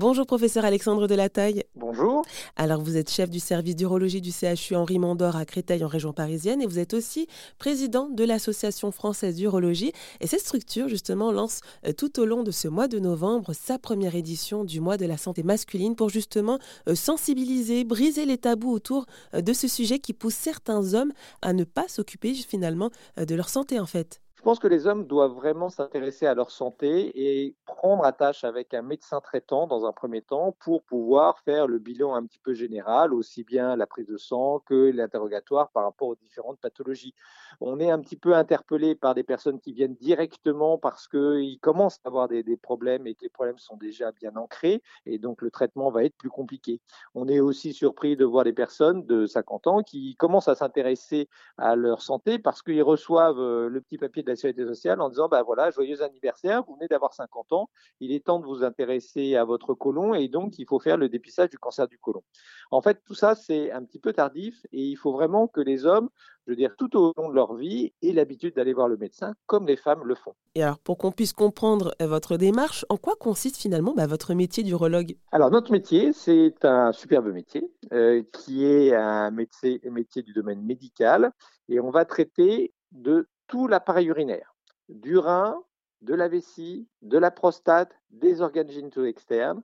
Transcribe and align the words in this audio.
Bonjour 0.00 0.26
professeur 0.26 0.64
Alexandre 0.64 1.08
Delataille. 1.08 1.64
Bonjour. 1.74 2.24
Alors 2.54 2.80
vous 2.80 2.96
êtes 2.96 3.10
chef 3.10 3.30
du 3.30 3.40
service 3.40 3.74
d'urologie 3.74 4.20
du 4.20 4.30
CHU 4.30 4.76
Henri 4.76 5.00
Mandor 5.00 5.34
à 5.34 5.44
Créteil 5.44 5.82
en 5.82 5.88
région 5.88 6.12
parisienne 6.12 6.62
et 6.62 6.66
vous 6.66 6.78
êtes 6.78 6.94
aussi 6.94 7.26
président 7.58 8.08
de 8.08 8.22
l'Association 8.22 8.92
française 8.92 9.34
d'urologie. 9.34 9.92
Et 10.20 10.28
cette 10.28 10.42
structure 10.42 10.86
justement 10.86 11.32
lance 11.32 11.62
euh, 11.84 11.92
tout 11.92 12.20
au 12.20 12.26
long 12.26 12.44
de 12.44 12.52
ce 12.52 12.68
mois 12.68 12.86
de 12.86 13.00
novembre 13.00 13.54
sa 13.54 13.76
première 13.76 14.14
édition 14.14 14.62
du 14.62 14.78
mois 14.78 14.98
de 14.98 15.04
la 15.04 15.16
santé 15.16 15.42
masculine 15.42 15.96
pour 15.96 16.10
justement 16.10 16.60
euh, 16.88 16.94
sensibiliser, 16.94 17.82
briser 17.82 18.24
les 18.24 18.38
tabous 18.38 18.70
autour 18.70 19.04
euh, 19.34 19.40
de 19.40 19.52
ce 19.52 19.66
sujet 19.66 19.98
qui 19.98 20.12
pousse 20.12 20.36
certains 20.36 20.94
hommes 20.94 21.12
à 21.42 21.52
ne 21.52 21.64
pas 21.64 21.88
s'occuper 21.88 22.34
finalement 22.34 22.90
de 23.16 23.34
leur 23.34 23.48
santé 23.48 23.80
en 23.80 23.86
fait. 23.86 24.20
Je 24.38 24.42
pense 24.44 24.60
que 24.60 24.68
les 24.68 24.86
hommes 24.86 25.04
doivent 25.04 25.32
vraiment 25.32 25.68
s'intéresser 25.68 26.24
à 26.24 26.32
leur 26.32 26.52
santé 26.52 27.10
et 27.16 27.56
prendre 27.66 28.04
attache 28.04 28.44
avec 28.44 28.72
un 28.72 28.82
médecin 28.82 29.20
traitant 29.20 29.66
dans 29.66 29.84
un 29.84 29.90
premier 29.90 30.22
temps 30.22 30.54
pour 30.60 30.84
pouvoir 30.84 31.40
faire 31.40 31.66
le 31.66 31.80
bilan 31.80 32.14
un 32.14 32.24
petit 32.24 32.38
peu 32.38 32.54
général, 32.54 33.12
aussi 33.12 33.42
bien 33.42 33.74
la 33.74 33.88
prise 33.88 34.06
de 34.06 34.16
sang 34.16 34.60
que 34.60 34.92
l'interrogatoire 34.94 35.70
par 35.70 35.82
rapport 35.82 36.06
aux 36.06 36.14
différentes 36.14 36.60
pathologies. 36.60 37.14
On 37.60 37.80
est 37.80 37.90
un 37.90 37.98
petit 37.98 38.14
peu 38.14 38.36
interpellé 38.36 38.94
par 38.94 39.16
des 39.16 39.24
personnes 39.24 39.58
qui 39.58 39.72
viennent 39.72 39.96
directement 39.96 40.78
parce 40.78 41.08
qu'ils 41.08 41.58
commencent 41.60 41.98
à 42.04 42.08
avoir 42.08 42.28
des, 42.28 42.44
problèmes 42.56 43.08
et 43.08 43.16
que 43.16 43.22
les 43.22 43.28
problèmes 43.28 43.58
sont 43.58 43.76
déjà 43.76 44.12
bien 44.12 44.36
ancrés 44.36 44.82
et 45.04 45.18
donc 45.18 45.42
le 45.42 45.50
traitement 45.50 45.90
va 45.90 46.04
être 46.04 46.16
plus 46.16 46.30
compliqué. 46.30 46.80
On 47.16 47.26
est 47.26 47.40
aussi 47.40 47.72
surpris 47.72 48.16
de 48.16 48.24
voir 48.24 48.44
des 48.44 48.52
personnes 48.52 49.04
de 49.04 49.26
50 49.26 49.66
ans 49.66 49.82
qui 49.82 50.14
commencent 50.14 50.48
à 50.48 50.54
s'intéresser 50.54 51.28
à 51.56 51.74
leur 51.74 52.02
santé 52.02 52.38
parce 52.38 52.62
qu'ils 52.62 52.84
reçoivent 52.84 53.40
euh, 53.40 53.68
le 53.68 53.80
petit 53.80 53.98
papier 53.98 54.22
de 54.22 54.27
la 54.28 54.36
sécurité 54.36 54.66
sociale 54.66 55.00
en 55.00 55.08
disant, 55.08 55.28
ben 55.28 55.42
voilà, 55.42 55.70
joyeux 55.70 56.02
anniversaire, 56.02 56.62
vous 56.66 56.74
venez 56.74 56.88
d'avoir 56.88 57.14
50 57.14 57.52
ans, 57.52 57.68
il 58.00 58.12
est 58.12 58.24
temps 58.24 58.38
de 58.38 58.46
vous 58.46 58.62
intéresser 58.62 59.36
à 59.36 59.44
votre 59.44 59.74
côlon 59.74 60.14
et 60.14 60.28
donc 60.28 60.58
il 60.58 60.66
faut 60.66 60.78
faire 60.78 60.96
le 60.96 61.08
dépistage 61.08 61.50
du 61.50 61.58
cancer 61.58 61.88
du 61.88 61.98
côlon. 61.98 62.22
En 62.70 62.82
fait, 62.82 63.00
tout 63.04 63.14
ça, 63.14 63.34
c'est 63.34 63.72
un 63.72 63.84
petit 63.84 63.98
peu 63.98 64.12
tardif 64.12 64.66
et 64.72 64.82
il 64.82 64.96
faut 64.96 65.12
vraiment 65.12 65.48
que 65.48 65.60
les 65.60 65.86
hommes, 65.86 66.08
je 66.46 66.52
veux 66.52 66.56
dire, 66.56 66.74
tout 66.76 66.96
au 66.96 67.12
long 67.16 67.28
de 67.28 67.34
leur 67.34 67.54
vie, 67.54 67.92
aient 68.02 68.12
l'habitude 68.12 68.54
d'aller 68.54 68.72
voir 68.72 68.88
le 68.88 68.96
médecin 68.96 69.34
comme 69.46 69.66
les 69.66 69.76
femmes 69.76 70.02
le 70.04 70.14
font. 70.14 70.34
Et 70.54 70.62
alors, 70.62 70.78
pour 70.78 70.98
qu'on 70.98 71.12
puisse 71.12 71.32
comprendre 71.32 71.94
euh, 72.00 72.06
votre 72.06 72.36
démarche, 72.36 72.84
en 72.88 72.96
quoi 72.96 73.14
consiste 73.16 73.56
finalement 73.56 73.94
bah, 73.94 74.06
votre 74.06 74.34
métier 74.34 74.62
d'urologue? 74.62 75.16
Alors, 75.32 75.50
notre 75.50 75.72
métier, 75.72 76.12
c'est 76.12 76.64
un 76.64 76.92
superbe 76.92 77.32
métier 77.32 77.70
euh, 77.92 78.22
qui 78.32 78.64
est 78.64 78.94
un 78.94 79.30
métier, 79.30 79.80
métier 79.84 80.22
du 80.22 80.32
domaine 80.32 80.62
médical 80.62 81.32
et 81.68 81.80
on 81.80 81.90
va 81.90 82.04
traiter 82.04 82.72
de 82.92 83.28
tout 83.48 83.66
l'appareil 83.66 84.06
urinaire, 84.06 84.54
du 84.88 85.18
rein, 85.18 85.62
de 86.02 86.14
la 86.14 86.28
vessie, 86.28 86.86
de 87.02 87.18
la 87.18 87.30
prostate, 87.30 87.92
des 88.10 88.40
organes 88.40 88.70
génitaux 88.70 89.04
externes. 89.04 89.62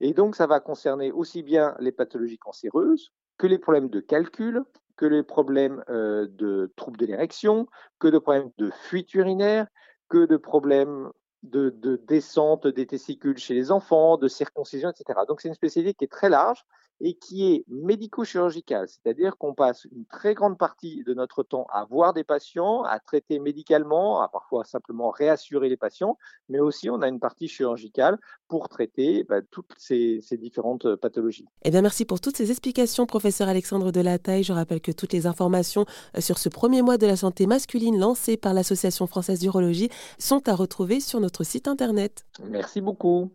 Et 0.00 0.12
donc, 0.12 0.36
ça 0.36 0.46
va 0.46 0.60
concerner 0.60 1.10
aussi 1.10 1.42
bien 1.42 1.74
les 1.80 1.92
pathologies 1.92 2.38
cancéreuses 2.38 3.12
que 3.38 3.46
les 3.46 3.58
problèmes 3.58 3.88
de 3.88 4.00
calcul, 4.00 4.62
que 4.96 5.06
les 5.06 5.22
problèmes 5.22 5.82
euh, 5.88 6.26
de 6.30 6.72
troubles 6.76 6.98
de 6.98 7.06
l'érection, 7.06 7.66
que 7.98 8.08
de 8.08 8.18
problèmes 8.18 8.50
de 8.58 8.70
fuite 8.70 9.12
urinaire, 9.14 9.66
que 10.08 10.26
de 10.26 10.36
problèmes 10.36 11.10
de, 11.42 11.70
de, 11.70 11.96
descente 11.96 12.66
des 12.66 12.86
testicules 12.86 13.38
chez 13.38 13.54
les 13.54 13.72
enfants, 13.72 14.16
de 14.16 14.28
circoncision, 14.28 14.90
etc. 14.90 15.20
Donc, 15.26 15.40
c'est 15.40 15.48
une 15.48 15.54
spécialité 15.54 15.94
qui 15.94 16.04
est 16.04 16.12
très 16.12 16.28
large 16.28 16.64
et 17.00 17.14
qui 17.14 17.52
est 17.52 17.64
médico-chirurgical, 17.68 18.88
c'est-à-dire 18.88 19.36
qu'on 19.36 19.54
passe 19.54 19.86
une 19.92 20.06
très 20.06 20.34
grande 20.34 20.58
partie 20.58 21.02
de 21.04 21.14
notre 21.14 21.42
temps 21.42 21.66
à 21.72 21.84
voir 21.84 22.14
des 22.14 22.24
patients, 22.24 22.82
à 22.82 22.98
traiter 23.00 23.38
médicalement, 23.38 24.20
à 24.20 24.28
parfois 24.28 24.64
simplement 24.64 25.10
réassurer 25.10 25.68
les 25.68 25.76
patients, 25.76 26.18
mais 26.48 26.60
aussi 26.60 26.90
on 26.90 27.02
a 27.02 27.08
une 27.08 27.20
partie 27.20 27.48
chirurgicale 27.48 28.18
pour 28.48 28.68
traiter 28.68 29.24
bah, 29.24 29.40
toutes 29.50 29.72
ces, 29.78 30.20
ces, 30.22 30.36
différentes 30.36 30.96
pathologies. 30.96 31.46
Eh 31.62 31.70
bien, 31.70 31.82
merci 31.82 32.04
pour 32.04 32.20
toutes 32.20 32.36
ces 32.36 32.50
explications, 32.50 33.06
professeur 33.06 33.48
Alexandre 33.48 33.90
Delataille. 33.90 34.42
Je 34.42 34.52
rappelle 34.52 34.80
que 34.80 34.92
toutes 34.92 35.12
les 35.12 35.26
informations 35.26 35.86
euh, 36.16 36.20
sur 36.20 36.38
ce 36.38 36.48
premier 36.48 36.82
mois 36.82 36.98
de 36.98 37.06
la 37.06 37.16
santé 37.16 37.46
masculine 37.46 37.98
lancé 37.98 38.36
par 38.36 38.54
l'Association 38.54 39.06
française 39.06 39.40
d'urologie 39.40 39.88
sont 40.18 40.48
à 40.48 40.54
retrouver 40.54 41.00
sur 41.00 41.20
notre 41.20 41.44
site 41.44 41.68
internet. 41.68 42.24
Merci 42.42 42.80
beaucoup. 42.80 43.30